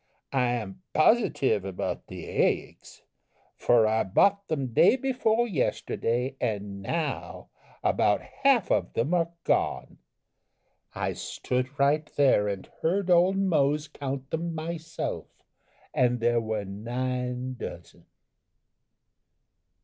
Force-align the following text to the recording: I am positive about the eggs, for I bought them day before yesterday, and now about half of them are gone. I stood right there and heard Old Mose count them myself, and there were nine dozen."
I 0.33 0.45
am 0.47 0.81
positive 0.95 1.63
about 1.63 2.07
the 2.07 2.25
eggs, 2.25 3.03
for 3.55 3.85
I 3.85 4.03
bought 4.03 4.47
them 4.47 4.73
day 4.73 4.95
before 4.95 5.45
yesterday, 5.47 6.35
and 6.41 6.81
now 6.81 7.49
about 7.83 8.21
half 8.23 8.71
of 8.71 8.93
them 8.93 9.13
are 9.13 9.29
gone. 9.43 9.99
I 10.95 11.13
stood 11.13 11.77
right 11.79 12.07
there 12.15 12.47
and 12.47 12.65
heard 12.81 13.11
Old 13.11 13.37
Mose 13.37 13.87
count 13.87 14.31
them 14.31 14.55
myself, 14.55 15.27
and 15.93 16.19
there 16.19 16.41
were 16.41 16.65
nine 16.65 17.53
dozen." 17.53 18.07